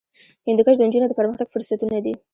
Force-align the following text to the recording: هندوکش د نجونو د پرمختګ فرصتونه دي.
هندوکش 0.47 0.75
د 0.77 0.81
نجونو 0.87 1.07
د 1.09 1.13
پرمختګ 1.19 1.47
فرصتونه 1.53 1.97
دي. 2.05 2.13